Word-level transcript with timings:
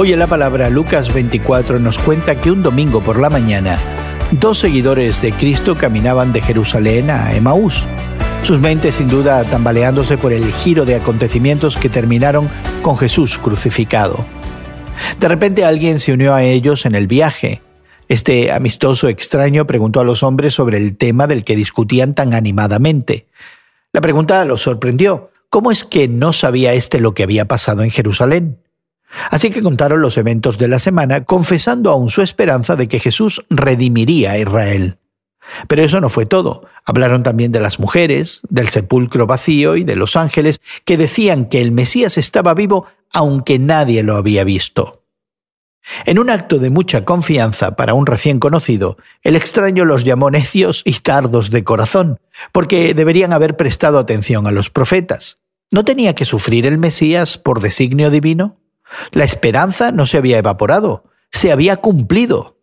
Hoy 0.00 0.12
en 0.12 0.20
la 0.20 0.28
palabra 0.28 0.70
Lucas 0.70 1.12
24 1.12 1.80
nos 1.80 1.98
cuenta 1.98 2.40
que 2.40 2.52
un 2.52 2.62
domingo 2.62 3.02
por 3.02 3.18
la 3.18 3.30
mañana, 3.30 3.80
dos 4.30 4.60
seguidores 4.60 5.20
de 5.20 5.32
Cristo 5.32 5.74
caminaban 5.74 6.32
de 6.32 6.40
Jerusalén 6.40 7.10
a 7.10 7.34
Emaús. 7.34 7.82
Sus 8.44 8.60
mentes 8.60 8.94
sin 8.94 9.08
duda 9.08 9.42
tambaleándose 9.42 10.16
por 10.16 10.32
el 10.32 10.52
giro 10.52 10.84
de 10.84 10.94
acontecimientos 10.94 11.76
que 11.76 11.88
terminaron 11.88 12.48
con 12.80 12.96
Jesús 12.96 13.38
crucificado. 13.38 14.24
De 15.18 15.26
repente 15.26 15.64
alguien 15.64 15.98
se 15.98 16.12
unió 16.12 16.32
a 16.32 16.44
ellos 16.44 16.86
en 16.86 16.94
el 16.94 17.08
viaje. 17.08 17.60
Este 18.06 18.52
amistoso 18.52 19.08
extraño 19.08 19.66
preguntó 19.66 19.98
a 19.98 20.04
los 20.04 20.22
hombres 20.22 20.54
sobre 20.54 20.76
el 20.76 20.96
tema 20.96 21.26
del 21.26 21.42
que 21.42 21.56
discutían 21.56 22.14
tan 22.14 22.34
animadamente. 22.34 23.26
La 23.92 24.00
pregunta 24.00 24.44
los 24.44 24.62
sorprendió. 24.62 25.32
¿Cómo 25.50 25.72
es 25.72 25.82
que 25.82 26.06
no 26.06 26.32
sabía 26.32 26.72
éste 26.74 27.00
lo 27.00 27.14
que 27.14 27.24
había 27.24 27.46
pasado 27.46 27.82
en 27.82 27.90
Jerusalén? 27.90 28.58
Así 29.30 29.50
que 29.50 29.62
contaron 29.62 30.00
los 30.00 30.18
eventos 30.18 30.58
de 30.58 30.68
la 30.68 30.78
semana, 30.78 31.24
confesando 31.24 31.90
aún 31.90 32.10
su 32.10 32.22
esperanza 32.22 32.76
de 32.76 32.88
que 32.88 33.00
Jesús 33.00 33.44
redimiría 33.48 34.32
a 34.32 34.38
Israel. 34.38 34.98
Pero 35.66 35.82
eso 35.82 36.00
no 36.00 36.10
fue 36.10 36.26
todo. 36.26 36.66
Hablaron 36.84 37.22
también 37.22 37.52
de 37.52 37.60
las 37.60 37.78
mujeres, 37.78 38.40
del 38.48 38.68
sepulcro 38.68 39.26
vacío 39.26 39.76
y 39.76 39.84
de 39.84 39.96
los 39.96 40.16
ángeles 40.16 40.60
que 40.84 40.96
decían 40.96 41.46
que 41.46 41.62
el 41.62 41.72
Mesías 41.72 42.18
estaba 42.18 42.54
vivo 42.54 42.86
aunque 43.12 43.58
nadie 43.58 44.02
lo 44.02 44.16
había 44.16 44.44
visto. 44.44 45.04
En 46.04 46.18
un 46.18 46.28
acto 46.28 46.58
de 46.58 46.68
mucha 46.68 47.06
confianza 47.06 47.76
para 47.76 47.94
un 47.94 48.04
recién 48.04 48.40
conocido, 48.40 48.98
el 49.22 49.36
extraño 49.36 49.86
los 49.86 50.04
llamó 50.04 50.30
necios 50.30 50.82
y 50.84 50.92
tardos 51.00 51.50
de 51.50 51.64
corazón, 51.64 52.20
porque 52.52 52.92
deberían 52.92 53.32
haber 53.32 53.56
prestado 53.56 53.98
atención 53.98 54.46
a 54.46 54.50
los 54.50 54.68
profetas. 54.68 55.38
¿No 55.70 55.84
tenía 55.84 56.14
que 56.14 56.26
sufrir 56.26 56.66
el 56.66 56.76
Mesías 56.76 57.38
por 57.38 57.60
designio 57.60 58.10
divino? 58.10 58.58
La 59.12 59.24
esperanza 59.24 59.92
no 59.92 60.06
se 60.06 60.18
había 60.18 60.38
evaporado, 60.38 61.04
se 61.30 61.52
había 61.52 61.76
cumplido. 61.76 62.58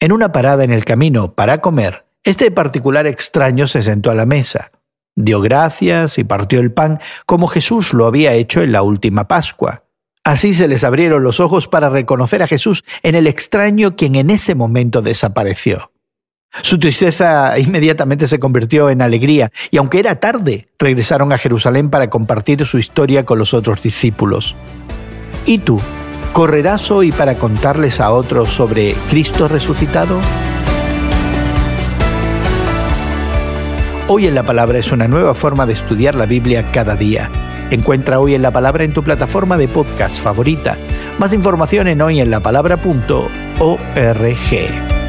En 0.00 0.12
una 0.12 0.32
parada 0.32 0.64
en 0.64 0.72
el 0.72 0.84
camino 0.84 1.34
para 1.34 1.60
comer, 1.60 2.06
este 2.24 2.50
particular 2.50 3.06
extraño 3.06 3.66
se 3.66 3.82
sentó 3.82 4.10
a 4.10 4.14
la 4.14 4.26
mesa, 4.26 4.72
dio 5.14 5.40
gracias 5.40 6.18
y 6.18 6.24
partió 6.24 6.60
el 6.60 6.72
pan 6.72 7.00
como 7.26 7.48
Jesús 7.48 7.92
lo 7.92 8.06
había 8.06 8.32
hecho 8.32 8.62
en 8.62 8.72
la 8.72 8.82
última 8.82 9.28
Pascua. 9.28 9.84
Así 10.24 10.52
se 10.52 10.68
les 10.68 10.84
abrieron 10.84 11.22
los 11.22 11.40
ojos 11.40 11.66
para 11.66 11.88
reconocer 11.88 12.42
a 12.42 12.46
Jesús 12.46 12.84
en 13.02 13.14
el 13.14 13.26
extraño 13.26 13.96
quien 13.96 14.16
en 14.16 14.30
ese 14.30 14.54
momento 14.54 15.02
desapareció. 15.02 15.92
Su 16.62 16.78
tristeza 16.78 17.58
inmediatamente 17.58 18.26
se 18.26 18.40
convirtió 18.40 18.90
en 18.90 19.02
alegría 19.02 19.50
y 19.70 19.78
aunque 19.78 20.00
era 20.00 20.16
tarde, 20.16 20.68
regresaron 20.78 21.32
a 21.32 21.38
Jerusalén 21.38 21.90
para 21.90 22.10
compartir 22.10 22.66
su 22.66 22.78
historia 22.78 23.24
con 23.24 23.38
los 23.38 23.54
otros 23.54 23.82
discípulos. 23.82 24.56
¿Y 25.46 25.58
tú? 25.58 25.80
¿Correrás 26.32 26.90
hoy 26.90 27.12
para 27.12 27.34
contarles 27.34 28.00
a 28.00 28.10
otros 28.10 28.50
sobre 28.50 28.94
Cristo 29.08 29.48
resucitado? 29.48 30.18
Hoy 34.06 34.26
en 34.26 34.34
la 34.34 34.42
Palabra 34.42 34.78
es 34.78 34.92
una 34.92 35.06
nueva 35.06 35.34
forma 35.34 35.66
de 35.66 35.72
estudiar 35.72 36.14
la 36.14 36.26
Biblia 36.26 36.70
cada 36.72 36.96
día. 36.96 37.30
Encuentra 37.70 38.18
Hoy 38.18 38.34
en 38.34 38.42
la 38.42 38.52
Palabra 38.52 38.84
en 38.84 38.92
tu 38.92 39.04
plataforma 39.04 39.56
de 39.56 39.68
podcast 39.68 40.20
favorita. 40.20 40.76
Más 41.18 41.32
información 41.32 41.88
en 41.88 42.02
hoyenlapalabra.org. 42.02 44.99